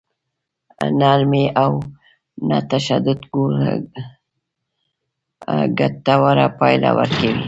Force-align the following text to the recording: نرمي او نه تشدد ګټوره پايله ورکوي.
نرمي 0.99 1.45
او 1.63 1.73
نه 2.47 2.57
تشدد 2.71 3.19
ګټوره 5.77 6.47
پايله 6.59 6.91
ورکوي. 6.97 7.33